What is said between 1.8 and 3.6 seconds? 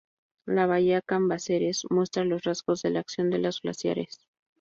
muestra los rasgos de la acción de